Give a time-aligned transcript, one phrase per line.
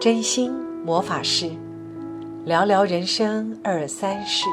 [0.00, 0.50] 真心
[0.82, 1.54] 魔法师，
[2.46, 4.46] 聊聊人生二三事。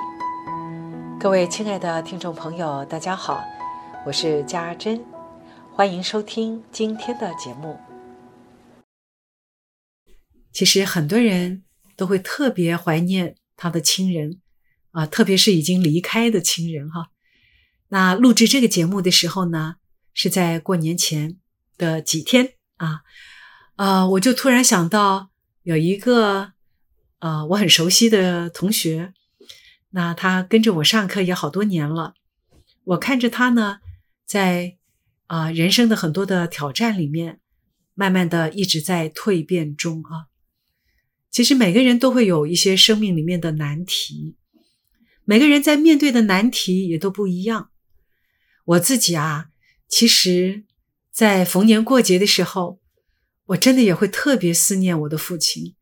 [1.18, 3.42] 各位亲爱的听众朋友，大家好，
[4.06, 5.02] 我是家珍，
[5.72, 7.80] 欢迎收听今天的节目。
[10.52, 11.64] 其实很多人
[11.96, 14.42] 都会特别怀念他的亲人
[14.92, 17.12] 啊，特别是已经离开的亲人哈。
[17.88, 19.76] 那录制这个节目的时候呢，
[20.14, 21.38] 是在过年前
[21.78, 23.04] 的几天啊。
[23.78, 25.30] 啊，我就突然想到
[25.68, 26.54] 有一个
[27.20, 29.14] 呃我很熟悉的同学，
[29.90, 32.14] 那他跟着我上课也好多年了。
[32.86, 33.80] 我看着他呢，
[34.26, 34.78] 在
[35.26, 37.42] 啊人生的很多的挑战里面，
[37.96, 40.32] 慢慢的一直在蜕变中啊。
[41.30, 44.38] 其实每个人都会有一些生命里面的难题，
[45.26, 47.72] 每个人在面对的难题也都不一样。
[48.64, 49.50] 我自己啊，
[49.90, 50.64] 其实，
[51.12, 52.80] 在逢年过节的时候。
[53.48, 55.76] 我真的也会特别思念我的父亲，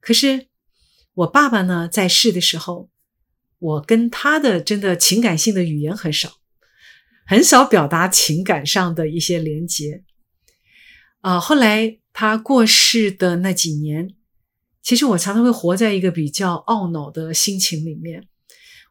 [0.00, 0.48] 可是
[1.14, 2.90] 我爸爸呢，在世的时候，
[3.58, 6.38] 我跟他的真的情感性的语言很少，
[7.26, 10.02] 很少表达情感上的一些连接。
[11.20, 14.16] 啊，后来他过世的那几年，
[14.82, 18.26] 其实我常常会活在一个比较懊恼的心情里面。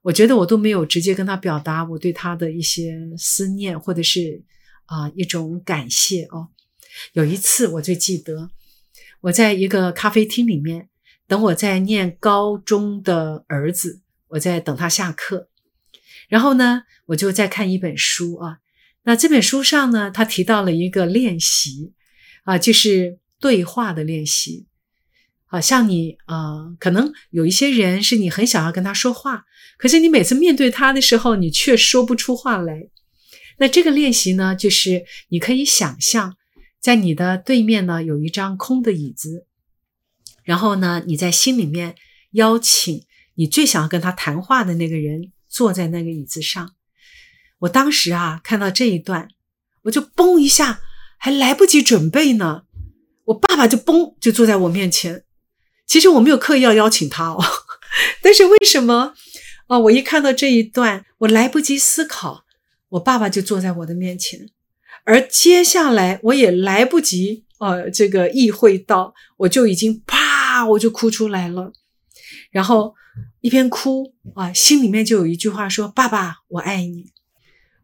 [0.03, 4.41] 我觉得我都没有直接跟他表达我对他的一些思念，或者是
[4.85, 6.47] 啊一种感谢哦。
[7.13, 8.51] 有一次，我最记得，
[9.21, 10.89] 我在一个咖啡厅里面
[11.27, 15.49] 等我在念高中的儿子，我在等他下课，
[16.27, 18.57] 然后呢，我就在看一本书啊。
[19.03, 21.93] 那这本书上呢，他提到了一个练习
[22.43, 24.67] 啊，就是对话的练习。
[25.45, 29.45] 好像你啊，可能有一些人是你很想要跟他说话，
[29.77, 32.87] 可是你每次面对他的时候，你却说不出话来。
[33.57, 36.37] 那这个练习呢，就是你可以想象。
[36.81, 39.45] 在你的对面呢，有一张空的椅子，
[40.43, 41.95] 然后呢，你在心里面
[42.31, 46.73] 邀请你最想要跟他谈话的那个人坐在那个椅子上。
[47.59, 49.29] 我当时啊，看到这一段，
[49.83, 50.81] 我就嘣一下，
[51.17, 52.63] 还来不及准备呢，
[53.25, 55.23] 我爸爸就嘣就坐在我面前。
[55.85, 57.43] 其实我没有刻意要邀请他哦，
[58.23, 59.13] 但是为什么
[59.67, 59.77] 啊？
[59.77, 62.45] 我一看到这一段，我来不及思考，
[62.89, 64.49] 我爸爸就坐在我的面前。
[65.03, 71.71] 而接下来我也来不及呃，这个意会到，我就已经啪，我就哭出来了。
[72.49, 72.95] 然后
[73.41, 77.11] 一边哭啊，心里面就有一句话说：“爸爸，我爱你。”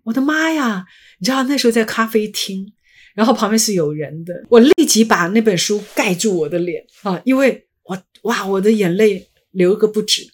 [0.06, 0.86] 我的妈呀！
[1.20, 2.74] 你知道那时候在咖啡厅，
[3.14, 10.32] 然后旁边是有人的，我立即把那本书盖住我的脸啊，因为我哇，我的眼泪流个不止。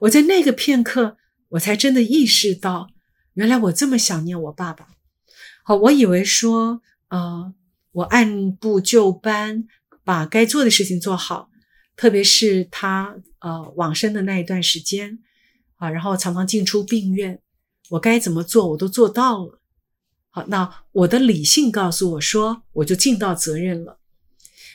[0.00, 1.16] 我在那个片刻，
[1.50, 2.88] 我才真的意识到，
[3.34, 4.88] 原来我这么想念我爸爸。
[5.70, 7.54] 好，我以为说，呃，
[7.92, 9.68] 我按部就班
[10.02, 11.48] 把该做的事情做好，
[11.94, 15.20] 特别是他呃往生的那一段时间
[15.76, 17.40] 啊，然后常常进出病院，
[17.90, 19.60] 我该怎么做我都做到了。
[20.30, 24.00] 好，那我的理性告诉我说，我就尽到责任了。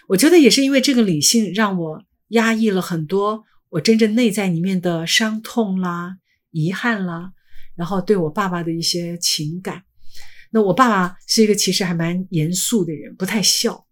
[0.08, 6.20] 我觉得也是因为这个理性，让我压抑了很多我真正内在里面的伤痛啦、
[6.52, 7.34] 遗憾啦，
[7.76, 9.84] 然后对我爸爸的一些情感。
[10.56, 13.86] 那我爸爸是一个其实还蛮严肃的人，不太笑。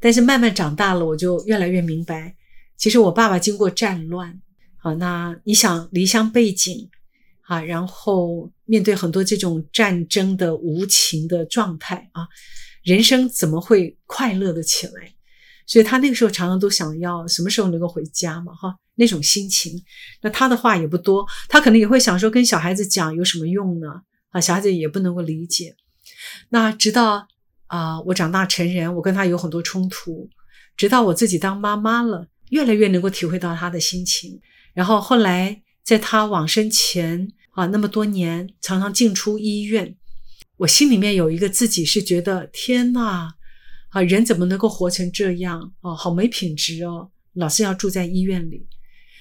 [0.00, 2.34] 但是慢慢长大了，我就越来越明白，
[2.78, 4.40] 其实我爸爸经过战乱，
[4.78, 6.88] 啊，那你想离乡背井，
[7.42, 12.26] 啊，然后面对很多这种战争的无情的状态啊，
[12.82, 15.12] 人生怎么会快乐的起来？
[15.66, 19.84] 所以他那个时候常常都想要什么时候能够回家嘛，哈，那种心情。
[20.22, 24.00] 那他的话也不多，他可能也会想说，跟小孩子讲有什么用呢？
[24.30, 25.76] 啊，小孩子也不能够理解。
[26.48, 27.26] 那直到
[27.66, 30.28] 啊，我长大成人，我跟他有很多冲突，
[30.76, 34.40] 直到我自己当妈妈了，越来越能够体会到他的心情。
[34.72, 39.96] 然后后来在他往生前啊，那么多年常常进出医院，
[40.58, 43.30] 我心里面有一个自己是觉得天呐，
[43.88, 48.66] 啊，人怎么能够活成这样哦，好没品质哦，老是要住在医院里。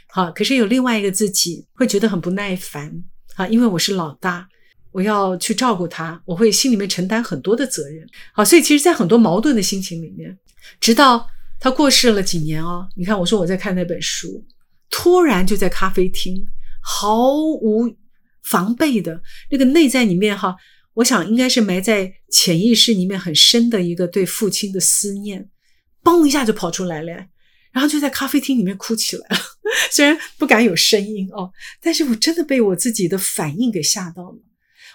[0.07, 3.03] 好，可是有另外一个自己会觉得很不耐烦
[3.35, 4.47] 啊，因为我是老大。
[4.95, 8.07] 我要去照顾他，我会心里面承担很多的责任。
[8.33, 10.39] 好，所以其实，在很多矛盾的心情里面，
[10.79, 11.27] 直到
[11.59, 14.45] 他过世了几年哦，你看，我说我在看那本书，
[14.89, 16.47] 突然就在咖啡厅，
[16.81, 17.93] 毫无
[18.43, 19.21] 防备的
[19.51, 20.55] 那个内在里面哈，
[20.93, 25.49] 我想应该是埋在潜意识里面很深的一个对父亲的思念，
[26.01, 27.11] 嘣一下就跑出来了，
[27.73, 29.37] 然后就在咖啡厅里面哭起来了。
[29.91, 31.51] 虽然不敢有声音哦，
[31.81, 34.37] 但是我真的被我自己的反应给吓到了。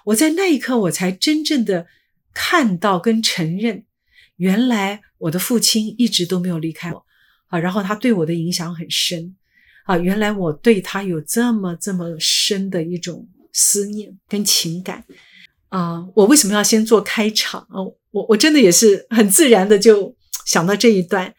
[0.07, 1.87] 我在那一刻，我才真正的
[2.33, 3.85] 看到跟承认，
[4.37, 7.05] 原来我的父亲一直都没有离开我。
[7.49, 9.35] 啊，然后他对我的影响很深
[9.85, 15.05] 啊，原来我对他有这么这么深的一种思念跟情感
[15.69, 17.83] 啊，我为什么要先做开场啊？
[18.13, 20.15] 我我真的也是很自然的就
[20.47, 21.35] 想到这一段，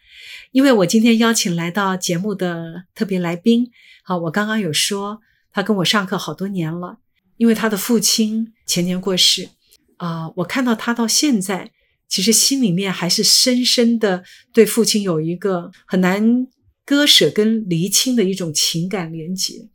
[0.50, 3.70] 因为我今天邀请来到节目的特别来宾，
[4.04, 5.18] 好，我刚刚有说
[5.50, 6.98] 他跟我上课好多年了，
[7.36, 9.48] 因为他的父亲前年过世
[9.96, 11.70] 啊，我看到他到现在。
[12.08, 16.46] 其实心里面还是深深的对父亲有一个很难
[16.84, 19.66] 割舍跟厘清的一种情感连结，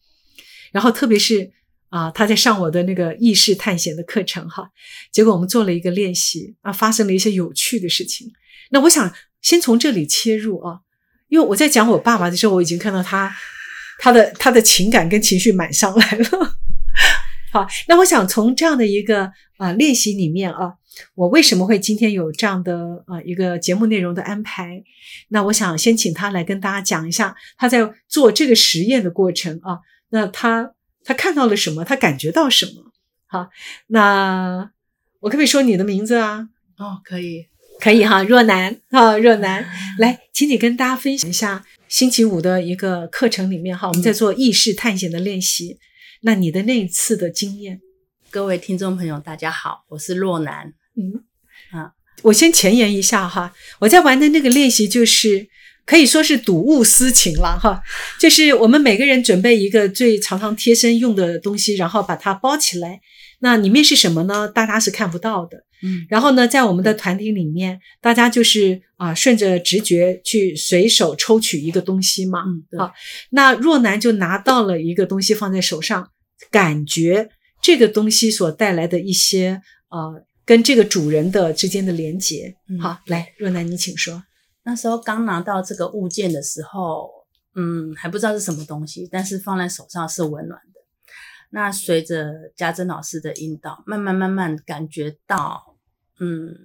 [0.71, 1.51] 然后特别是
[1.89, 4.69] 啊，他在上我的那个意识探险的课程哈，
[5.12, 8.31] 结果我们做了一个练习啊，发生了一些有趣的事情。
[8.69, 9.12] 那我想
[9.42, 10.81] 先从这里切入啊，
[11.30, 13.36] 因为我在讲我爸爸的时候，我已经看到他
[13.98, 16.57] 他的他的情感跟情绪满上来了。
[17.52, 20.74] 好，那我想从这样的一个啊练习里面啊。
[21.14, 24.84] 我为什么会今天有这样的呃一个节目内容的安排？
[25.28, 29.78] 那我想先请他来跟大家讲一下他在做这个实验的过程啊。
[30.10, 30.72] 那他
[31.04, 31.86] 他看到了什么？
[31.86, 32.92] 他感觉到什么？
[33.28, 33.50] 好，
[33.86, 34.72] 那
[35.20, 36.50] 我可不可以说你的名字啊？
[36.78, 37.46] 哦，可以，
[37.80, 39.64] 可以哈，若楠啊，若楠，
[40.00, 45.78] 来，请你跟大家分享一下星期五的一个课程里面哈，我们在做意识探险的练习。
[46.22, 47.80] 那你的那一次的经验？
[48.31, 50.74] 各位听众朋友，大家好，我是洛南。
[50.96, 51.24] 嗯
[51.72, 51.92] 啊，
[52.24, 55.48] 我先前言一下哈，我在玩的那个练习就是
[55.86, 57.81] 可以说是睹物思情了哈，
[58.19, 63.00] 就是我们每个人准备一个最常常贴身用的东西，然后把它包起来，
[63.40, 64.48] 那里面是什么呢？
[64.48, 72.94] 大家是看不到的，嗯，然后呢，在我们的团体里面，大家就是啊，顺着直觉去随手抽取一个东西嘛，嗯，好，
[73.32, 76.12] 那若男就拿到了一个东西放在手上，
[76.52, 77.30] 感觉
[77.62, 80.24] 这个东西所带来的一些呃。
[80.48, 84.24] 跟这个主人的之间的连接，好，来若男，你请说。
[84.64, 87.10] 那时候刚拿到这个物件的时候，
[87.54, 90.77] 嗯，还不知道是什么东西，但是放在手上是温暖的。
[91.50, 95.78] 那随着家珍老师的引导，慢慢慢慢感觉到，
[96.20, 96.56] 嗯，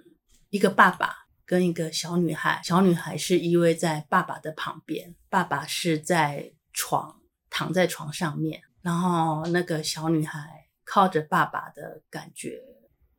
[0.50, 7.20] 一个爸爸跟一个小女孩，小女孩是依偎在爸爸的旁边，爸爸是在床
[7.50, 12.60] 躺在床上面，然后那个小女孩靠着爸爸的感觉。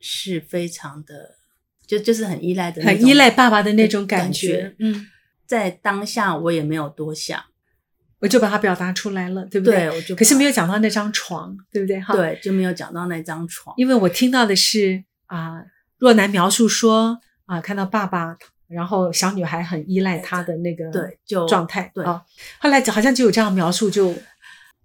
[0.05, 1.37] 是非常的，
[1.87, 4.75] 就就是很依赖的，很依赖爸爸的那种感觉。
[4.77, 5.07] 嗯，
[5.45, 7.41] 在当下我也没有多想，
[8.23, 9.87] 我就把它表达出来了，对不对？
[9.91, 11.99] 我就可是没有讲到那张床，对不对？
[11.99, 15.61] 哈，对，就没有讲到那张床，因为我听到的是啊，
[15.99, 18.35] 若男描述说啊，看到爸爸，
[18.67, 22.23] 然后小女孩很依赖他的那个对就状态，对啊，
[22.59, 24.15] 后来好像就有这样描述就。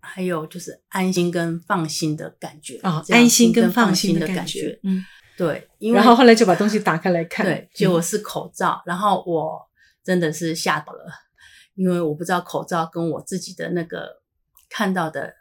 [0.00, 5.04] 还有就是安心跟放心的感觉啊，安心跟放心的感觉，嗯，
[5.36, 5.68] 对。
[5.92, 9.60] 然后后来就把东西打开来看，对，结果是口罩，然后我
[10.02, 11.04] 真的是吓到了，
[11.78, 14.20] 因为我不知道口罩跟我自己的那个
[14.68, 15.32] 看到的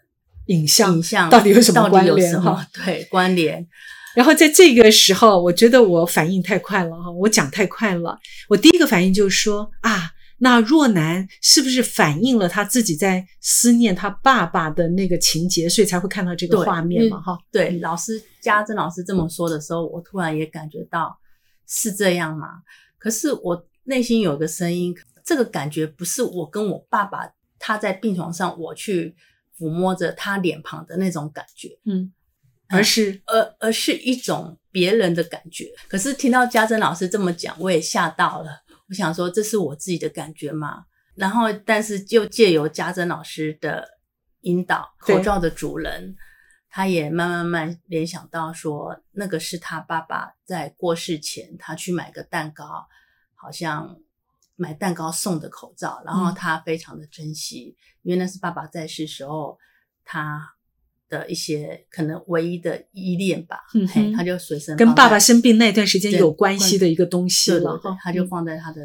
[0.45, 2.65] 影像影像到底有什么关联哈？
[2.71, 3.67] 对，关联。
[4.15, 8.17] 然后在这个时候，我觉得我反应太快了哈，我讲太快了，
[8.47, 10.11] 我第一个反应就是说啊。
[10.39, 17.19] 那若男是不是反映了他自己在思念他爸爸的那个情节，所以才会看到这个画面嘛？
[17.19, 21.17] 哈，对，老师家珍老师这么说的时候，我突然也感觉到
[21.67, 22.49] 是这样嘛。
[22.99, 24.95] 可是我内心有个声音，
[25.27, 27.29] 这个感觉不是我跟我爸爸
[27.59, 29.13] 他在病床上，我去
[29.57, 32.13] 抚摸着他脸庞的那种感觉，嗯，
[32.69, 35.69] 而是而而是一种别人的感觉。
[35.89, 38.63] 可是听到家珍老师这么讲，我也吓到了。
[38.87, 40.85] 我想说，这是我自己的感觉嘛？
[41.15, 43.85] 然后，但是就借由家珍老师的
[44.43, 46.15] 引导，口罩的主人，
[46.69, 52.87] 他也慢慢慢联想到说，那个是他爸爸在过世前，他去买个蛋糕，
[53.35, 53.97] 好像
[54.57, 59.57] 买蛋糕送的口罩，然后他非常的珍惜，因为那是爸爸在世时候
[60.03, 60.53] 他。
[61.09, 68.81] 的一些可能唯一的依恋吧，嗯，他就随身跟爸爸生病那段时间有关系的一个东西了，他就放在他的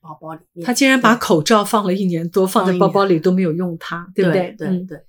[0.00, 0.66] 包包里面。
[0.66, 4.50] 他竟然把口罩放了一年多，放在包包里都没有用它，对不对？
[4.58, 5.00] 对对。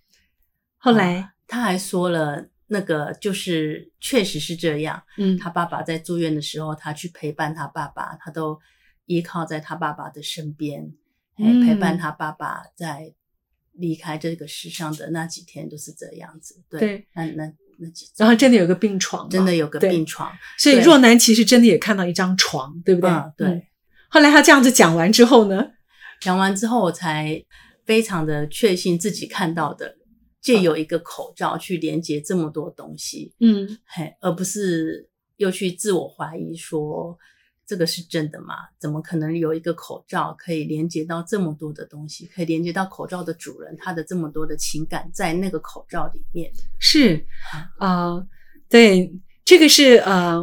[0.78, 5.02] 后来他还说了，那个就是确实是这样。
[5.18, 8.60] 嗯，他爸爸在住院的时候，他去陪伴他爸爸，他都
[9.16, 10.94] 依靠在他爸爸的身边，
[11.38, 13.14] 陪伴他爸爸在。
[13.76, 23.10] 离开这个世上的那几天都是这样子，对，那那那几，然后真的有个病床，真的有个病床，所以若男其实真的也看到一张床，对不对？
[23.38, 23.68] 对。
[24.10, 25.66] 后来他这样子讲完之后呢，
[26.20, 27.42] 讲完之后我才
[27.86, 29.96] 非常的确信自己看到的，
[30.42, 37.18] 借有一个口罩去连接这么多东西，嗯，嘿，而不是又去自我怀疑说。
[37.72, 38.56] 这个是真的吗？
[38.78, 46.52] 怎么可能有一个口罩可以连接到这么多的东西，可以连接到口罩的主人他的这么多的情感在那个口罩里面？
[46.80, 47.26] 是
[47.78, 48.22] 啊、
[48.70, 49.10] 对，
[49.46, 50.38] 这个是呃，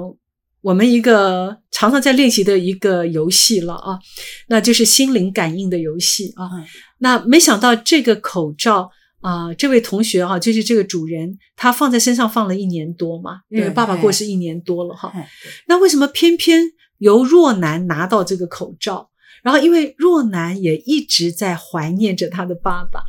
[0.62, 3.99] 我们一个常常在练习的一个游戏了啊，
[4.47, 6.49] 那就是心灵感应的游戏啊。
[6.54, 6.64] 嗯
[7.00, 15.11] 那没想到这个口罩啊、这位同学哈、就是这个主人，他放在身上放了一年多嘛，因为对爸爸过世一年多了哈。
[15.12, 15.28] 哎
[15.66, 16.62] 那为什么偏偏
[16.98, 19.10] 由若男拿到这个口罩？
[19.42, 23.04] 然后因为若男也一直在怀念着他的爸爸，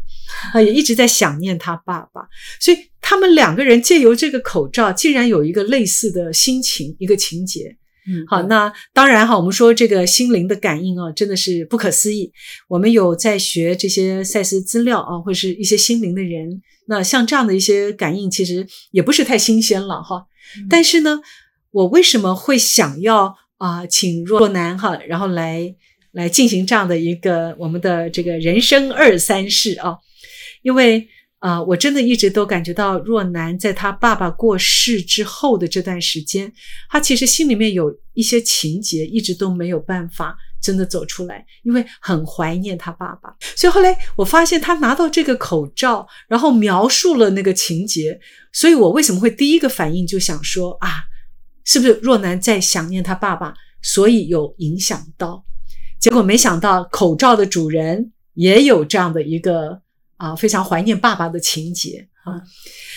[0.53, 2.27] 啊，也一直在想念他爸爸，
[2.59, 7.75] 所以他们两个人借由这个口罩，竟然有一个类似的心情，一个情节。
[8.07, 12.31] 嗯，好，那当然哈，我们说这个心灵的感应啊，真的是不可思议。
[12.67, 20.27] 我们有在学这些赛事资料啊，或是一些心灵的人，那像这样的一些感应，其实也不是太新鲜了哈。
[20.57, 21.19] 嗯但是呢，
[21.71, 25.75] 我为什么会想要啊、请若男哈，然后来
[26.13, 29.95] 来进行这样的一个我们的这个人生二三事啊？
[30.63, 31.07] 因为
[31.41, 36.51] 啊、我真的一直都感觉到若男在他爸爸过世之后的这段时间，
[36.89, 43.33] 他其实心里面有一些情节，一直都没有办法真的走出来，因为很怀念他爸爸。
[43.55, 48.19] 所以后来我发现他拿到这个口罩，然后描述了那个情节，
[48.51, 51.05] 所以我为什么会第一个反应就想说啊，
[51.69, 55.45] 是不是若男在想念他爸爸，所以有影响到？
[55.99, 59.79] 结果没想到口罩的主人也有这样的一个
[60.17, 62.41] 啊非常怀念爸爸的情节啊，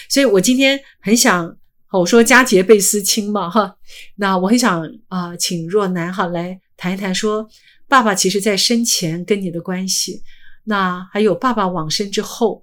[0.08, 1.54] 所以我今天很想。
[1.92, 3.76] 我说佳节倍思亲嘛，哈，
[4.16, 7.46] 那我很想啊、请若男哈来谈一谈，说
[7.86, 10.22] 爸爸其实在生前跟你的关系，
[10.64, 12.62] 那还有爸爸往生之后，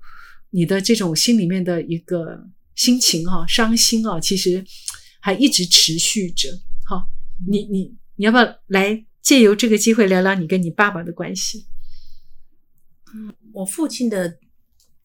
[0.50, 4.66] 你的这种心里面的一个心情哈、伤心啊，其实
[5.20, 6.50] 还一直持续着。
[6.86, 7.10] 好，
[7.48, 11.68] 你你你要不要来借由这个机会聊聊你跟你爸爸的关系？
[13.54, 14.38] 我父亲的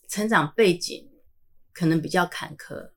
[0.09, 1.09] 成长背景
[1.73, 2.91] 可能比较坎坷，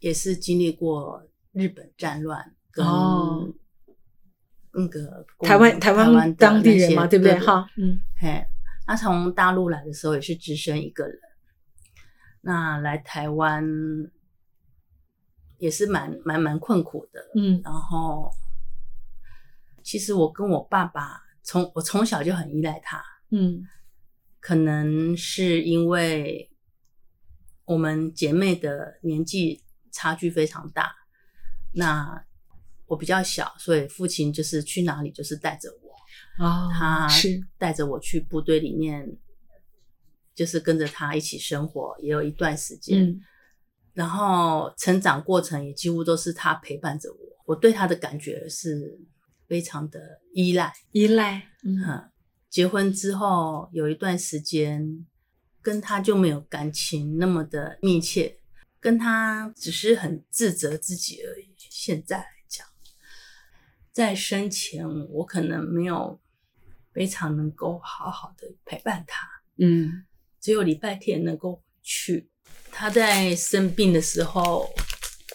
[0.00, 3.48] 也是经历过日本战乱跟哦
[4.72, 7.38] 那个台湾台湾的当地人嘛，对不对？
[7.38, 8.44] 哈，嗯嘿，
[8.86, 11.18] 他从大陆来的时候也是只身一个人，
[12.40, 13.64] 那来台湾
[15.60, 17.20] 也是蛮蛮蛮困苦的。
[17.36, 17.60] 嗯。
[17.62, 18.28] 然后，
[19.84, 23.00] 其实我跟我爸爸从我从小就很依赖他，
[23.30, 23.62] 嗯。
[24.40, 26.50] 可能是因为
[27.66, 29.62] 我们姐妹的年纪
[29.92, 30.90] 差距非常大，
[31.74, 32.24] 那
[32.86, 37.38] 我比较小，所以父亲就是去哪里就是带着我，哦，他是。
[37.58, 39.06] 带着我去部队里面，
[40.34, 43.04] 就是跟着他一起生活，也有一段时间。
[43.04, 43.20] 嗯
[44.00, 48.98] 然后成长过程也几乎都是他陪伴着我，我对他的感觉是
[49.46, 50.00] 非常的
[50.32, 50.72] 依赖。
[50.92, 52.10] 依赖，嗯嗯，
[52.48, 55.06] 结婚之后有一段时间，
[55.60, 58.38] 跟他就没有感情那么的密切，
[58.80, 61.54] 跟他只是很自责自己而已。
[61.58, 62.66] 现在来讲，
[63.92, 66.18] 在生前我可能没有
[66.94, 69.28] 非常能够好好的陪伴他，
[69.58, 70.06] 嗯
[70.40, 72.29] 只有礼拜天能够去。
[72.72, 74.68] 他在生病的时候，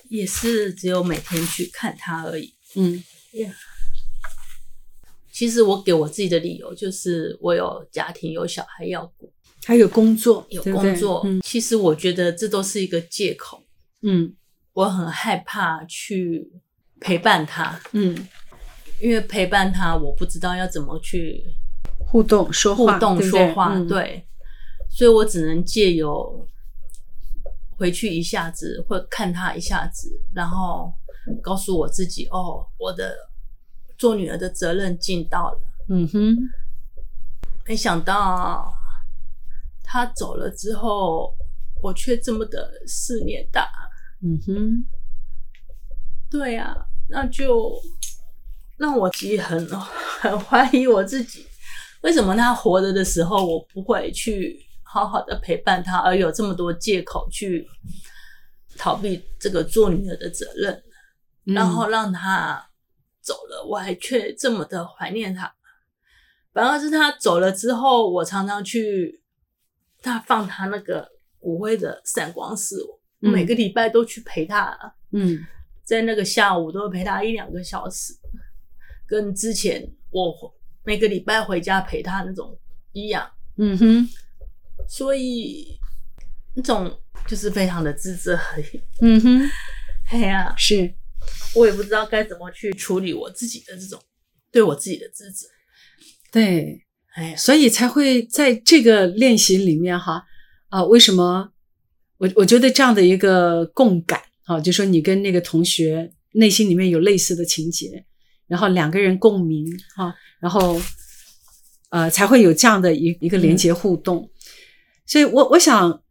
[0.09, 2.53] 也是只有每天去看他而已。
[2.75, 3.03] 嗯。
[5.31, 9.31] 其实我给我自己的理由就是，我有家庭，有小孩要顾，
[9.65, 11.21] 还有工作，有工作。
[11.25, 11.41] 嗯。
[11.41, 13.63] 其实我觉得这都是一个借口。
[14.01, 14.33] 嗯。
[14.73, 16.51] 我很害怕去
[16.99, 18.27] 陪伴他，嗯，
[19.01, 21.41] 因为陪伴他，我不知道要怎么去
[21.97, 23.87] 互动说话，互动说话，嗯。
[23.87, 24.27] 对，
[24.89, 26.45] 所以我只能借由
[27.77, 30.93] 回去一下子，或看他一下子，然后
[31.41, 33.15] 告诉我自己，哦，我的
[33.97, 35.59] 做女儿的责任尽到了。
[35.89, 36.35] 嗯哼，
[37.67, 38.73] 没想到
[39.83, 41.35] 他走了之后，
[41.81, 43.69] 我却这么的思念大。
[44.23, 44.85] 嗯哼，
[46.31, 46.75] 对啊，
[47.09, 47.71] 那就
[48.77, 49.67] 让我其实很
[50.21, 51.45] 很怀疑我自己，
[52.01, 54.59] 为什么他活着的时候我不会去
[54.95, 57.67] 好好的陪伴他，而有这么多借口去
[58.77, 60.73] 逃避这个做女儿的责任，
[61.47, 61.53] 嗯。
[61.53, 62.65] 然后让他
[63.19, 65.53] 走了，我还却这么的怀念他。
[66.53, 69.21] 反而是他走了之后，我常常去
[70.01, 71.09] 他放他那个
[71.39, 72.77] 骨灰的闪光室，
[73.19, 73.33] 嗯。
[73.33, 74.95] 每个礼拜都去陪他。
[75.11, 75.45] 嗯。
[75.83, 78.13] 在那个下午都会陪他一两个小时，
[79.05, 80.33] 跟之前我
[80.85, 82.57] 每个礼拜回家陪他那种
[82.93, 84.09] 一样，嗯哼，
[84.87, 85.79] 所以
[86.55, 88.81] 那种就是非常的自责而已。
[89.01, 89.49] 嗯哼，
[90.07, 90.93] 嘿呀、是
[91.55, 94.01] 我也不知道该怎么去处理我自己的这种
[94.51, 95.47] 对我自己的自责。
[96.31, 100.23] 对，哎，所以才会在这个练习里面哈
[100.69, 101.51] 啊，为什么
[102.17, 108.05] 我我觉得这样的一个共感啊，就说你跟那个同学内心里面有类似的情节，
[108.47, 109.65] 然后两个人共鸣
[109.95, 110.79] 哈、然后
[111.89, 114.29] 呃才会有这样的一一个连接互动。
[115.05, 116.01] 所以我我想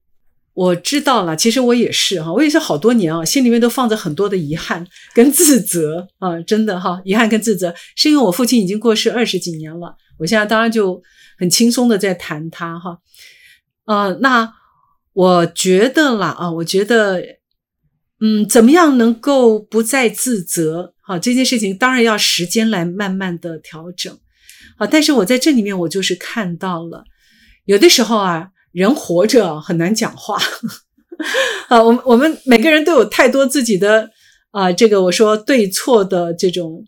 [0.54, 11.02] 我知道了，其实我也是哈，我也是好多年啊，心里面都放着很多的遗憾跟自责啊，真的哈，遗憾跟自责，是因为我父亲已经过世二十几年了，我现在当然就
[11.36, 12.98] 很轻松的在谈他哈，
[13.86, 14.54] 呃，那
[15.12, 17.20] 我觉得啦啊，我觉得，
[18.20, 20.94] 嗯，怎么样能够不再自责？
[21.00, 24.16] 好，这件事情当然要时间来慢慢的调整，
[24.76, 27.02] 啊，但是我在这里面我就是看到了，
[27.64, 28.50] 有的时候啊。
[28.74, 30.36] 人活着很难讲话，
[31.68, 34.10] 啊，我们我们每个人都有太多自己的
[34.50, 36.84] 啊，这个我说对错的这种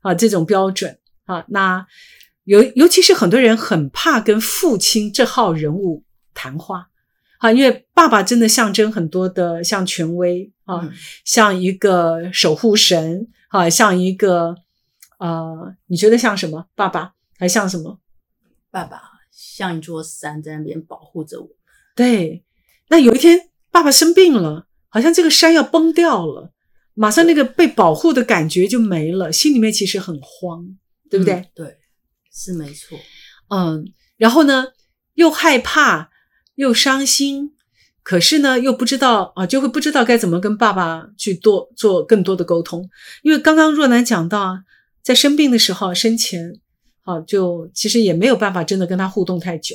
[0.00, 0.98] 啊这种标准。
[1.26, 1.86] 啊，那
[2.44, 6.88] 尤尤其是很多人很怕跟父亲这号人物谈话。
[7.38, 10.92] 啊，因为爸爸真的象征很多的像权威啊，嗯。
[11.24, 14.56] 像一个守护神啊，像一个
[15.18, 16.66] 呃，你觉得像什么？
[16.74, 17.12] 爸爸？
[17.38, 18.00] 还像什么？
[18.70, 19.07] 爸爸
[19.40, 21.48] 像一座山在那边保护着我。
[21.94, 22.42] 对，
[22.88, 26.52] 那有一天爸爸生病了，好像这个山要崩掉了，
[26.94, 30.76] 马上那个被保护的感觉就没了，心里面其实很慌，
[31.08, 31.34] 对不对？
[31.34, 31.78] 嗯对，
[32.32, 32.98] 是没错。
[33.50, 34.72] 嗯，然后呢，
[35.14, 36.10] 又害怕
[36.56, 37.52] 又伤心，
[38.02, 42.90] 可是呢，又不知道啊，就会不知道该怎么跟爸爸去多做更多的沟通，
[43.22, 44.64] 因为刚刚若楠讲到啊，
[45.02, 46.60] 在生病的时候，生前
[47.08, 49.74] 啊，就其实也没有办法真的跟他互动太久。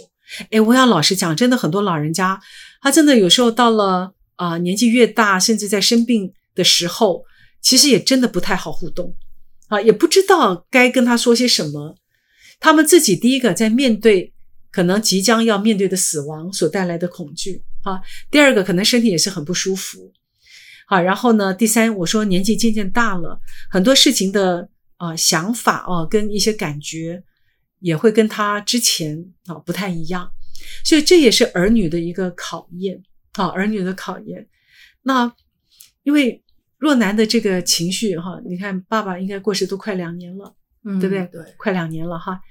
[0.52, 2.40] 哎，我要老实讲，真的很多老人家，
[2.80, 7.26] 他真的有时候到了啊、年纪越大，甚至在生病的时候，
[7.60, 9.16] 其实也真的不太好互动
[9.70, 11.96] 啊，也不知道该跟他说些什么。
[12.60, 14.32] 他们自己第一个在面对
[14.72, 20.12] 可能即将要面对的死亡所带来的恐惧啊，第二个可能身体也是很不舒服，
[20.88, 23.40] 好，然后呢，第三我说年纪渐渐大了，
[23.72, 27.22] 很多事情的啊、想法哦、跟一些感觉
[27.84, 30.32] 也会跟他之前啊、不太一样，
[30.84, 34.48] 所以这也是儿女的一个考验啊，儿女的考验。
[35.02, 35.32] 那
[36.04, 36.42] 因为
[36.78, 40.56] 若男的这个情绪哈，你看爸爸应该过世都快两年了。
[40.86, 41.26] 嗯，对不对？
[41.28, 42.42] 对，快两年了哈。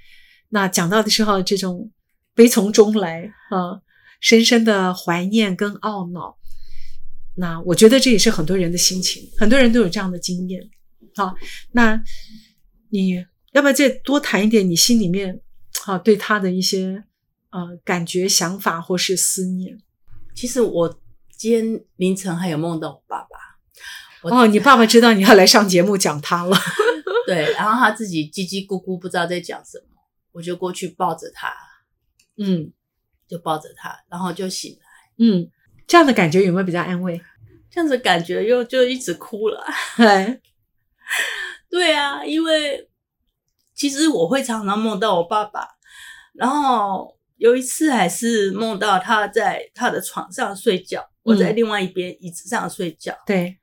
[0.49, 1.91] 那讲到的时候，这种
[2.33, 3.81] 悲从中来啊，
[4.21, 6.35] 深深的怀念跟懊恼，
[7.35, 10.67] 那我觉得这也是很多人的心情，很多人都有这样的经验。
[11.15, 11.35] 好，
[11.73, 12.01] 那
[12.89, 15.39] 你要不要再多谈一点你心里面
[15.85, 17.03] 啊对他的一些
[17.51, 19.77] 呃感觉、想法或是思念？
[20.35, 20.99] 其实我
[21.37, 23.27] 今天凌晨还有梦到我爸爸。
[24.23, 26.57] 哦，你爸爸知道你要来上节目讲他了，
[27.27, 29.97] 对，然后他自己叽叽咕咕不知道在讲什么，
[30.31, 31.53] 我就过去抱着他，
[32.37, 32.71] 嗯
[33.27, 35.51] 就抱着他，然后就醒来，嗯，
[35.85, 37.21] 这样的感觉有没有比较安慰？
[37.69, 39.61] 这样子感觉又就一直哭了。
[39.97, 40.39] 哎，
[41.69, 42.89] 对啊，因为
[43.73, 45.67] 其实我会常常梦到我爸爸，
[46.33, 51.55] 然后有一次还是梦到他在他的床上睡觉，我在嗯。
[51.55, 53.57] 另外一边椅子上睡觉，对，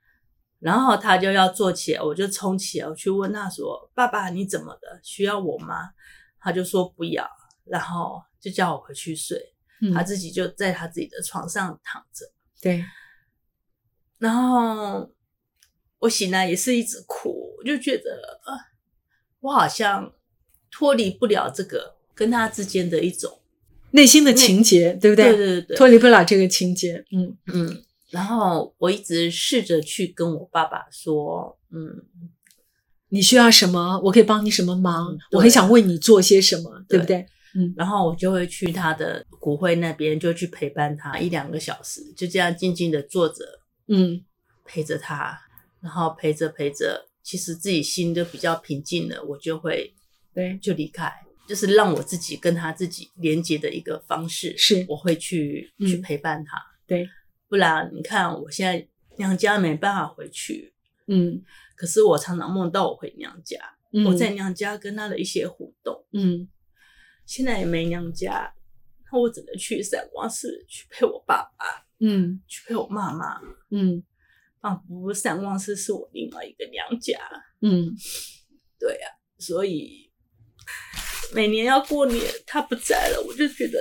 [0.59, 4.99] 然后他就要坐起来，我就冲起来，我去问他说：“爸爸，你怎么了？
[5.01, 5.91] 需要我吗？”
[6.39, 7.27] 他就说不要，
[7.65, 9.93] 然后就叫我回去睡，嗯。
[9.93, 12.25] 他自己就在他自己的床上躺着，
[12.61, 12.83] 对，
[14.17, 15.09] 然后
[15.99, 18.53] 我醒来也是一直哭，我就觉得呃，
[19.41, 20.11] 我好像
[20.71, 23.39] 脱离不了这个跟他之间的一种，
[23.91, 25.37] 内心的情节，对不对对？
[25.37, 32.03] 对对脱离不了这个情节，嗯嗯，然后我一直试着去跟我爸爸说，嗯，
[33.09, 37.27] 你需要什么，我可以帮你什么忙嗯，我很想为你做些什么，对不对对？
[37.53, 43.43] 嗯然后我就会去他的骨灰那边，就去陪伴他一两个小时，就这样静静的坐着
[43.89, 44.23] 嗯
[44.63, 45.37] 陪着他，
[45.81, 49.93] 然后陪着陪着，其实自己心就比较平静了，我就会
[50.33, 51.11] 对，就离开，
[51.47, 54.85] 就是让我自己跟他自己连接的一个方式，是。
[54.87, 55.87] 我会去、嗯。
[55.87, 56.57] 去陪伴他，
[56.87, 57.07] 对，
[57.47, 60.73] 不然你看我现在娘家没办法回去，
[61.07, 61.43] 嗯。
[61.75, 63.57] 可是我常常梦到我回娘家，
[63.91, 66.47] 嗯，我在娘家跟他的一些互动，嗯。
[67.25, 68.53] 现在也没娘家，
[69.11, 72.41] 那我只能去三光寺去陪我爸爸，嗯。
[72.47, 74.03] 去陪我妈妈，嗯
[74.61, 77.19] 仿佛三光寺是我另外一个娘家，
[77.61, 77.95] 嗯
[78.79, 79.07] 对呀、
[79.39, 80.11] 所以
[81.33, 83.79] 每年要过年他不在了，我就觉得。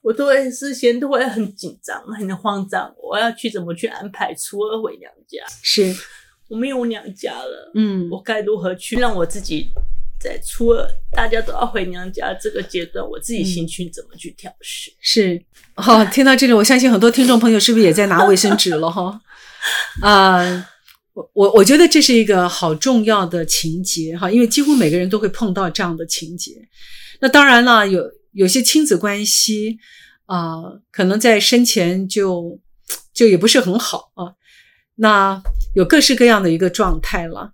[0.00, 5.44] 我都会事先都会很紧张、很慌张，我要去怎么去安排初二回娘家？
[5.60, 5.92] 是，
[6.48, 9.68] 我没有娘家了，嗯我该如何去让我自己
[10.18, 14.92] 在初二大家都要回娘家这个阶段，我自己心情怎么去调试？
[15.00, 19.20] 是，好，听到这里，我相信很多听众朋友是不是也在拿卫生纸了哈？
[20.02, 20.68] 啊，
[21.14, 26.52] 我我我觉得这是一个好重要的情节哈，因为几乎每个人都会碰到这样的情节。
[27.20, 29.78] 那当然了，有有些亲子关系
[30.26, 30.56] 啊，
[30.90, 32.60] 可能在生前就
[33.12, 34.34] 就也不是很好啊。
[34.96, 35.42] 那
[35.74, 37.52] 有各式各样的一个状态了。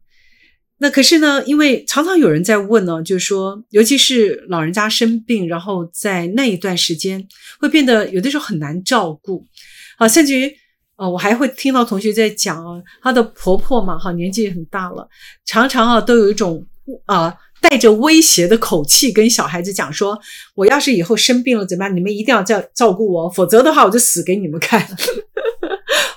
[0.78, 7.26] 那可是呢，因为常常有人在问呢，就是说，尤其是老人家生病，然后在那一段时间
[7.60, 9.46] 会变得有的时候很难照顾，
[9.96, 10.54] 啊，甚至于，
[10.96, 15.08] 呃，我还会听到同学在讲啊，她的婆婆嘛，哈，年纪很大了，
[15.44, 16.64] 常常啊都有一种
[17.06, 20.18] 啊带着威胁的口气跟小孩子讲说，
[20.54, 24.86] 我要是以后生病了怎么样，你们一定要照照顾我，否则的话我就死给你们看。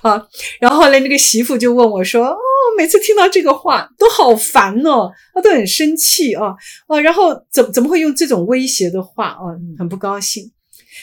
[0.01, 0.27] 啊，
[0.59, 2.37] 然后后来那个媳妇就问我说：“哦，
[2.77, 6.55] 每次听到这个话都好烦哦，啊，都很生气啊，
[6.87, 9.41] 啊，然后怎怎么会用这种威胁的话啊，
[9.77, 10.51] 很不高兴。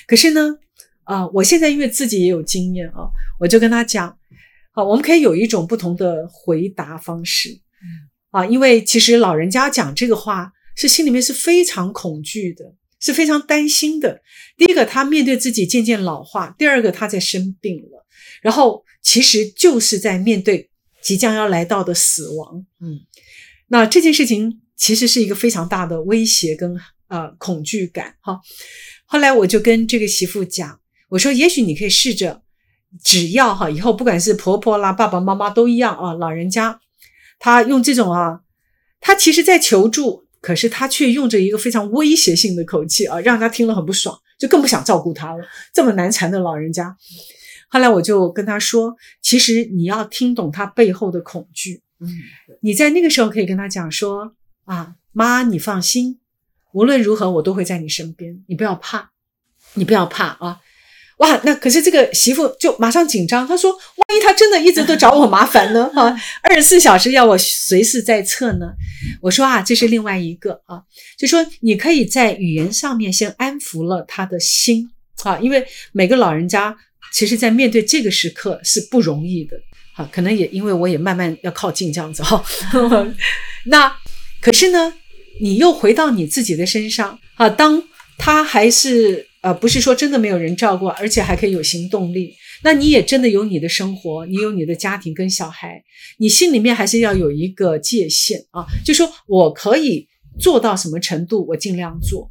[0.06, 0.56] 可是呢，
[1.05, 4.09] 啊，我现在因为自己也有经验啊，我就跟他讲，
[4.73, 7.61] 啊，我们可以有一种不同的回答方式，
[8.31, 14.21] 啊，因为其实老人家讲这个话是心里面是非常恐惧的，是非常担心的。
[14.57, 18.07] 第一个，他面对自己渐渐老化；第二个，他在生病了。”
[18.43, 20.69] 然后其实就是在面对
[21.03, 23.01] 即将要来到的死亡，嗯，
[23.69, 28.38] 那这件事情其实是一个非常大的威胁跟呃恐惧感哈。
[29.07, 30.79] 后来我就跟这个媳妇讲，
[31.14, 32.42] 我说也许你可以试着，
[33.03, 36.81] 只要哈以后不管是婆婆啦、爸爸妈妈都一样啊，老人家
[37.38, 38.40] 他用这种啊，
[39.00, 45.44] 他其实在求助，可是他却用着一个非常威胁性的口气啊，让他听了很不爽，就更不想照顾他了。
[45.72, 46.96] 这么难缠的老人家。
[47.68, 51.83] 后来我就跟他说：“其实你要听懂他背后的恐惧。
[52.00, 52.09] 嗯，
[52.61, 56.18] 你在那个时候可以跟他讲说：啊，妈，你放心，
[56.72, 59.11] 无论如何我都会在你身边，你不要怕，
[59.74, 60.61] 你不要怕啊！
[61.18, 65.90] 哇，那可是这个媳妇就马上紧张，她说：万一他真的一直都找我麻烦呢？
[65.94, 68.72] 啊，二十四小时要我随时在侧呢？
[69.20, 70.83] 我说啊，这是另外一个啊，
[71.18, 74.90] 就说你可以在语言上面先安抚了他的心
[75.22, 76.77] 啊，因为每个老人家。”
[77.12, 79.57] 其实，在面对这个时刻是不容易的，
[79.94, 82.44] 啊，可能也因为我也慢慢要靠近这样子哈。
[83.66, 83.96] 那
[84.40, 84.92] 可是呢，
[85.40, 87.81] 你又回到你自己的身上啊，当
[88.18, 95.85] 他还是呃，不是说真的没有人照顾，而且还可以有行动力，那你也真的有你的生活，你有你的家庭跟小孩，
[96.16, 100.09] 你心里面还是要有一个界限啊，就说我可以
[100.40, 102.30] 做到什么程度，我尽量做。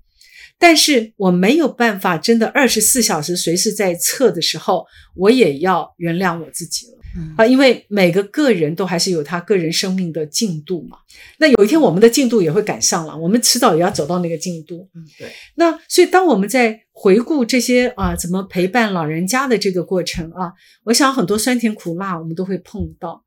[0.57, 6.97] 但是我没有办法，真的二十四小时随时在测的时候，我也要原谅我自己了
[7.37, 7.45] 啊！
[7.45, 10.97] 因为每个个人都还是有他个人生命的进度嘛。
[11.37, 14.89] 那有一天我们的进度也会赶上了，我们迟早也要走到那个进度。
[14.95, 15.31] 嗯，对。
[15.55, 20.53] 那所以当我们在回顾这些啊，怎么陪伴老人家的这个过程啊，
[20.85, 23.25] 我想很多酸甜苦辣我们都会碰到。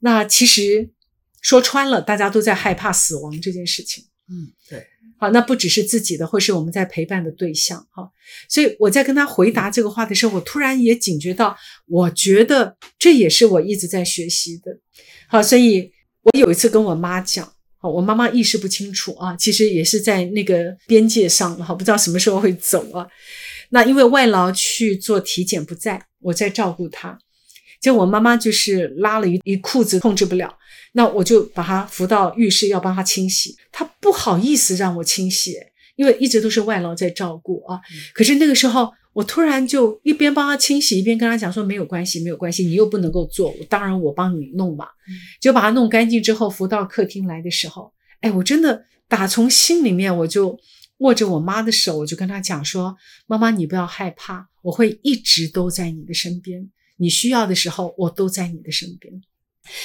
[0.00, 0.90] 那其实
[1.40, 4.04] 说穿了，大家都在害怕死亡这件事情。
[4.30, 4.86] 嗯，对。
[5.18, 8.08] 好，那不只是自己的，或是我们在陪伴的对象，哈。
[8.48, 14.78] 所以我在跟他回答这个话的时候，我突然也警觉到，我觉得这也是我一直在学习的。
[15.28, 15.90] 好，所以
[16.22, 23.06] 我有一次跟我妈讲，好，我妈妈意识不清楚啊，其实也是在那个边界上，哈，不知道什么时候会走啊。
[23.70, 27.18] 那因为外劳去做体检不在，我在照顾她，
[27.80, 30.52] 结果我妈妈就是拉了一一裤子，控制不了。
[30.92, 33.56] 那我就把她扶到浴室，要帮她清洗。
[33.70, 35.54] 她不好意思让我清洗，
[35.96, 37.80] 因为一直都是外劳在照顾啊。
[38.12, 44.86] 可是那个时候，我突然就一边帮他清洗，一边跟他讲说：“没有关系，没有关系，你又不能够做，当然我帮你弄嘛。”
[45.40, 50.56] 就把他弄干净之后，扶到客厅来的时候，哎，我真的打从心里面，我就
[50.98, 59.12] 握着我妈的手，我就跟她讲说：“妈妈，你不要害怕，我会一直都在你的身边，你需要的时候，我都在你的身边。”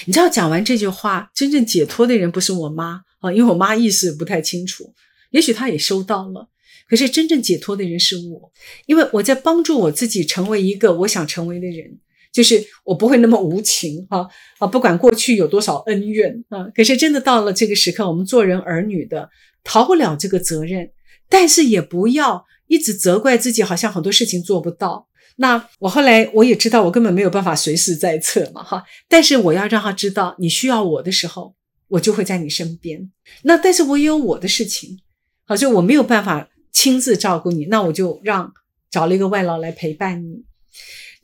[0.05, 4.93] 你知道讲完这句话，真正解脱的人不是我妈啊，因为我妈意识不太清楚，
[5.31, 6.49] 也许她也收到了。
[6.87, 8.51] 可是真正解脱的人是我，
[8.85, 11.99] 因为我在帮助我自己成为一个我想成为的人，
[12.31, 14.27] 就是我不会那么无情啊
[14.59, 14.67] 啊！
[14.67, 19.29] 不管过去有多少恩怨啊，可是真的到了这个时刻，我们做人儿女的
[19.63, 20.91] 逃不了这个责任，
[21.29, 25.07] 但是也不要一直责怪自己，好像很多事情做不到。
[25.37, 28.83] 那我后来我也知道，我根本没有办法随时在侧嘛，哈。
[29.07, 31.55] 但是我要让他知道，你需要我的时候，
[31.87, 33.11] 我就会在你身边。
[33.43, 34.99] 那但是我也有我的事情，
[35.45, 38.53] 好，就我没有办法亲自照顾你，那我就让
[38.91, 40.43] 找了一个外劳来陪伴你。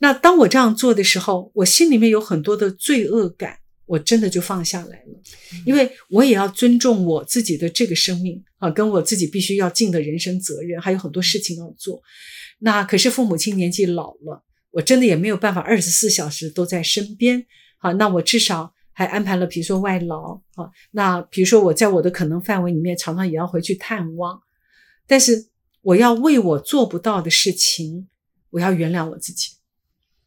[0.00, 5.20] 那当我这样做的时候，我心里面有很多的罪恶感，我真的就放下来了，
[5.66, 12.02] 因为我也要尊重我自己的这个生命啊，跟我自己必须要尽的人生责任，还有很多事情要做。
[12.60, 17.44] 那可是父母亲年纪老了，我真的也没有办法二十四小时都在身边。
[17.78, 24.40] 好，那我至少还安排了，比如说外劳啊，那比如说我在我的可能范围里面，常常也要回去探望。
[25.06, 25.48] 但是
[25.82, 28.08] 我要为我做不到的事情，
[28.50, 29.52] 我要原谅我自己。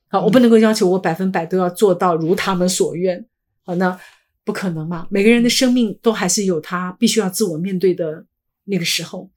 [0.07, 3.25] 好，我不能够要求我百分百都要做到如他们所愿。
[3.63, 3.99] 好，那
[4.43, 5.07] 不可能嘛？
[5.09, 8.25] 每个人的生命都还是有他必须要自我面对的
[8.65, 9.31] 那个时候，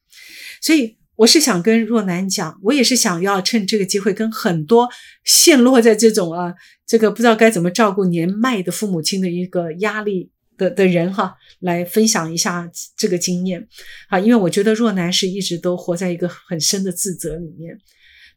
[0.61, 4.89] 所以我是想跟若楠讲，我也是想要趁这个机会跟很多
[5.25, 6.55] 陷落在这种啊，
[6.87, 13.67] 这个不知道该怎么照顾年迈的父母亲的一个压力的的人哈，来分享一下这个经验
[14.09, 17.79] 啊，因为我觉得若楠是一直都活在一个很深的自责里面，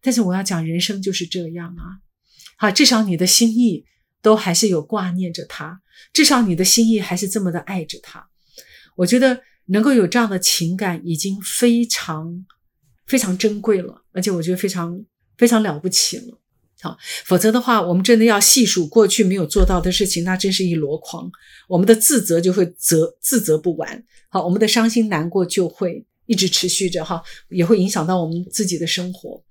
[0.01, 1.99] 但是我要讲人生就是这样啊，
[2.57, 3.85] 好，至少你的心意。
[4.21, 5.79] 都还是有挂念着他，
[6.11, 8.27] 至少你的心意还是这么的爱着他。
[8.97, 12.45] 我觉得能够有这样的情感已经非常
[13.09, 15.03] 非常珍贵了，而且我觉得非常
[15.37, 16.39] 非常了不起了。
[16.81, 21.29] 好，否则的话，我们真的要细数过去没有做到的事情，那真是一箩筐，
[21.67, 24.01] 我们的自责就会责自责不完。
[24.29, 29.43] 好，我们的伤心难过就会一直持续着，哈，也会影响到我们自己的生活。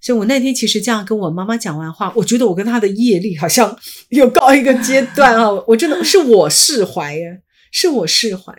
[0.00, 5.50] 所以我那天其实这样跟我妈妈讲完话，我觉得我跟她的业力好像 有高一个阶段啊！
[5.66, 7.38] 我真的是我释怀呀，
[7.70, 8.54] 是我释怀，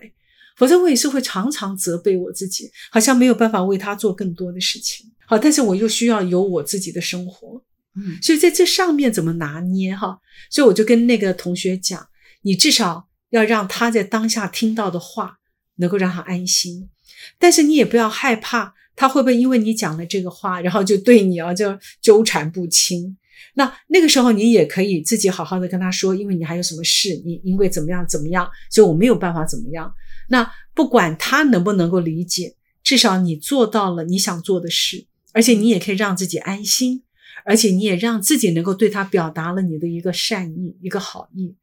[0.57, 5.05] 否则我也是会常常责备我自己，好像没有办法为他做更多的事情。
[5.25, 7.61] 好，但是我又需要有我自己的生活，
[7.95, 10.19] 嗯，所以在这上面怎么拿捏哈？
[10.49, 12.07] 所以我就跟那个同学讲，
[12.41, 15.37] 你至少要让他在当下听到的话
[15.75, 16.89] 能够让他安心，
[17.37, 18.73] 但是你也不要害怕。
[18.99, 23.15] 他会不会因为你讲了这个话，然后就对你啊就纠缠不清？
[23.53, 29.93] 那那个时候你也可以自己好好的跟他说，因为你还有什么事，你因为怎么样怎么样，所以我没有办法怎么样。
[30.27, 37.03] 那不管他能不能够理解，至少你做到了你想做的事，而且你也可以让自己安心，
[37.45, 41.55] 而且你也让自己能够对他表达了你的一个善意，一个好意。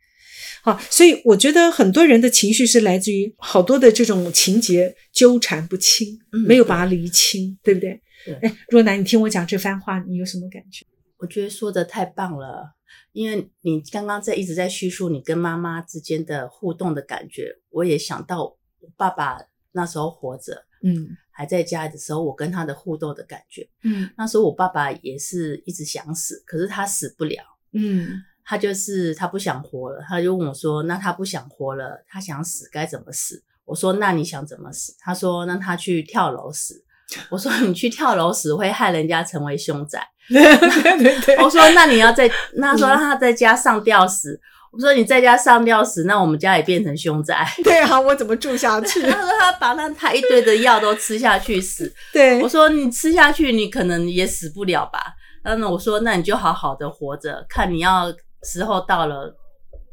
[0.62, 8.00] 好，所以我觉得很多人的情绪是来自于好多的这种情节纠缠不清，没有把它理清，对不对？
[8.24, 8.34] 对。
[8.36, 10.86] 哎，若楠，你听我讲这番话，你有什么感觉？
[11.18, 12.74] 我觉得说的太棒了，
[13.12, 18.56] 因为你刚刚在一直在叙述你跟妈妈之间的互动的感觉，我也想到
[18.96, 19.38] 爸爸
[19.72, 28.22] 那时候活着，嗯，还在家的时候，我跟他的互动的感觉，嗯，那时候我爸爸也是一直想死，可是他死不了，嗯。
[28.46, 36.84] 他就是他不想活了，他就问我说：“那他不想活了，他想死该怎么死？”我说：“那你想怎么死？”他说：“那他去跳楼死。”
[37.32, 41.36] 我说：“你去跳楼死会害人家成为凶宅。” 对对对。
[41.42, 44.40] 我说：“那你要在那说让他在家上吊死。”
[44.72, 49.02] 我说：“你在家上吊死，那我们家也变成凶宅。”对啊，我怎么住下去？
[49.08, 55.00] 他说：“他把那他一堆的药都吃下去死。”对，我说：“你吃下去，你可能也死不了吧？”
[55.44, 58.12] 那我说：“那你就好好的活着，看你要。”
[58.46, 59.34] 时候到了，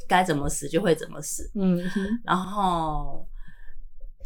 [0.10, 1.50] 该怎么死就会怎么死。
[1.56, 1.82] 嗯，
[2.26, 3.26] 然后，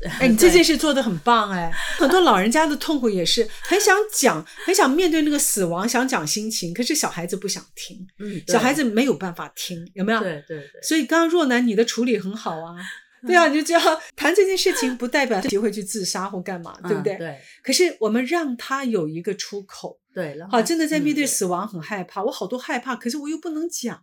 [0.20, 1.72] 哎，你这件事做的很棒哎。
[1.98, 8.06] 很多老人家的痛苦也是很想讲，很想面对那个死亡，想讲心情，可是小孩子不想听。
[8.20, 10.20] 嗯，小孩子没有办法听，有没有？
[10.20, 10.82] 对对对。
[10.82, 12.76] 所以刚刚若楠你的处理很好啊。
[13.26, 13.82] 对啊，你就这样
[14.16, 17.16] 谈这件事情，不代表自己会去自杀或干嘛，对不对？
[17.18, 17.40] 对。
[17.64, 20.00] 可是我们让他有一个出口。
[20.14, 20.38] 对。
[20.52, 24.00] 好，真的在面对死亡很害怕，我好多害怕，可是我又不能讲。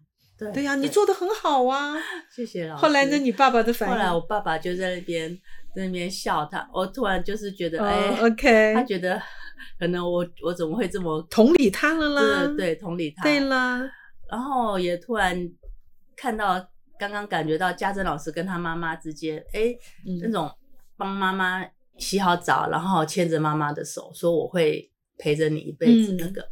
[0.52, 1.94] 对呀，你做的很好啊，
[2.34, 2.82] 谢谢老师。
[2.82, 3.94] 后来呢，你爸爸的反应？
[3.94, 5.38] 后来我爸爸就在那边
[5.74, 9.20] 在那边笑他，我突然就是觉得，哎，OK，他觉得
[9.78, 12.46] 可能我我怎么会这么同理他了啦？
[12.46, 13.22] 对对，同理他。
[13.22, 13.82] 对啦，
[14.30, 15.50] 然后也突然
[16.16, 16.54] 看到，
[16.98, 19.74] 刚刚感觉到家珍老师跟他妈妈之间，哎，
[20.22, 20.50] 那种
[20.96, 21.64] 帮妈妈
[21.98, 26.16] 洗好澡，然后牵着妈妈的手，说我会陪着你一辈子。
[26.18, 26.46] 那个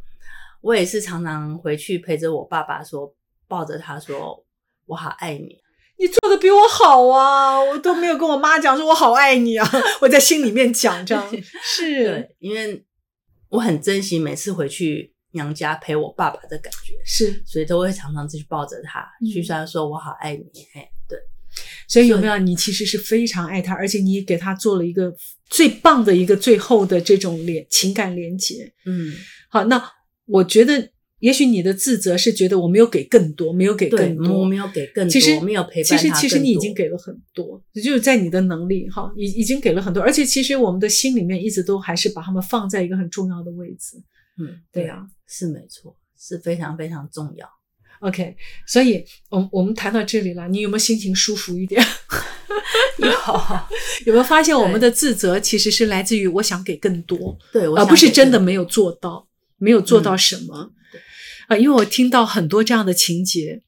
[0.61, 3.13] 我也是常常回去陪着我爸爸说。
[3.51, 4.45] 抱着他说
[4.87, 5.60] ：“我好爱你。”
[6.01, 7.61] 你做的比我好啊！
[7.61, 11.31] 我都没有跟我妈讲说“我好爱你”啊， 我在心里面讲这样。
[11.63, 12.83] 是，对，因为
[13.49, 20.43] 我很珍惜每次回去娘家陪我爸爸的感觉，是，所以都会常常去抱着他，去说说我好爱你。
[20.73, 21.19] 嘿，对，
[21.87, 22.35] 所以有没有？
[22.39, 25.13] 你其实是非常爱他，而且你给他做了一个
[25.51, 28.73] 最棒的一个最后的这种连情感连接。
[28.87, 29.13] 嗯，
[29.51, 29.91] 好，那
[30.25, 30.89] 我觉得。
[31.21, 43.97] 也许你的自责是觉得我没有给更多，没有给更多，我没有给更多，其实没有陪伴其实其实你已经给了很多，就是在你的能力哈，已已经给了很多，而且其实我们的心里面一直都还是把他们放在一个很重要的位置。
[44.39, 47.47] 嗯，对啊，是没错，是非常非常重要。
[47.99, 51.79] OK，所以，我我们谈到这里了，你有没有心情舒服一点？
[52.97, 53.07] 有
[54.07, 60.71] 有没有发现我们的自责其实是来自于我想给更多，对，我而不是真的没有做到，没有做到嗯什么。
[61.47, 63.61] 啊，因为我听到很多这样的情节。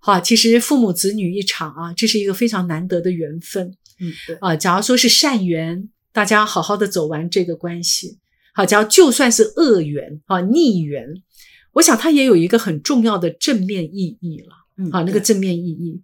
[0.00, 4.54] 好，其实父母子女一场啊，这是一个非常难得的缘分嗯，对，啊。
[4.54, 8.18] 假如说是善缘，大家好好的走完这个关系。
[8.54, 11.04] 好，假如就算是恶缘啊、逆缘，
[11.72, 14.54] 我想它也有一个很重要的正面意义了。
[14.78, 16.00] 嗯，好，那个正面意义。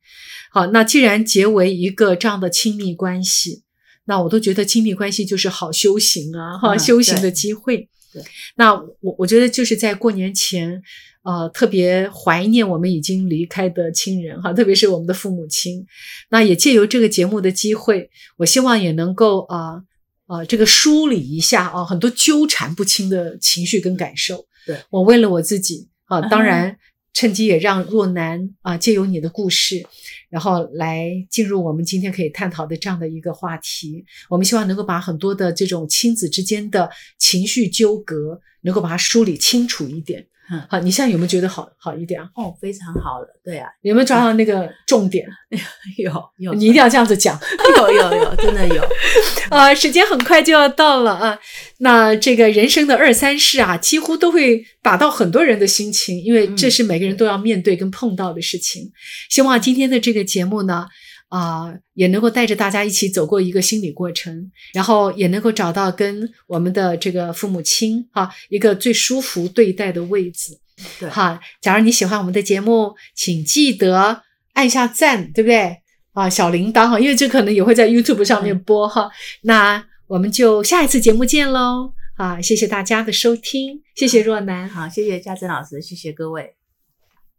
[0.51, 3.63] 好，那既然结为一个这样的亲密关系，
[4.07, 7.89] 那我都觉得亲密关系就是好修行啊，哈、嗯修行的机会。
[8.15, 8.23] 对，
[8.55, 10.81] 那我我觉得就是在过年前，
[11.25, 15.85] 呃，特别怀念我们已经离开的亲人哈，特别是我们的父母亲。
[16.31, 19.83] 那也借由这个节目的机会，我希望也能够啊。
[20.27, 24.47] 呃这个梳理一下啊，很多纠缠不清的情绪跟感受。
[24.65, 26.79] 对我为了我自己啊，当嗯然
[27.15, 29.87] 趁机也让若男啊，借由你的故事，
[30.29, 34.05] 然后来进入我们今天可以探讨的这样的一个话题。
[34.29, 40.27] 我们希望能够把很多的这种亲子之间的情绪纠葛，能够把它梳理清楚一点。
[40.51, 42.29] 嗯好，你现在有没有觉得好好一点啊？
[42.35, 45.27] 哦，非常好了，对啊，有没有抓到那个重点？
[45.97, 47.39] 有有，你一定要这样子讲。
[47.79, 48.83] 有有有，真的有，
[49.49, 51.39] 啊，时间很快就要到了啊。
[51.79, 58.93] 那这个人生的二三事啊，几乎都会打到很多人的心情，因为这是每个人都要面对跟碰到的事情。
[59.31, 60.87] 希望今天的这个节目呢，
[61.29, 70.59] 啊、也能够带着大家一起走过一个心理过程，然后也能够找到跟我们的这个父母亲啊一个最舒服对待的位置。
[70.99, 74.23] 对，哈，假如你喜欢我们的节目，请记得
[74.55, 75.77] 按下赞，对不对？
[76.13, 79.11] 啊，小铃铛哈，因为这可能也会在 YouTube 上面播哈。
[79.43, 81.93] 那我们就下一次节目见喽！
[82.17, 84.69] 啊，谢谢大家的收听，谢谢若楠。
[84.69, 86.64] 好，谢谢嘉珍老师，谢谢各位。